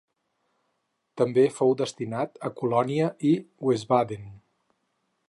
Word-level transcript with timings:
També 1.21 1.43
fou 1.57 1.75
destinat 1.83 2.41
a 2.49 2.53
Colònia 2.63 3.13
i 3.33 3.37
Wiesbaden. 3.69 4.29